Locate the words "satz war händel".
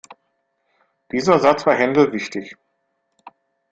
1.37-2.11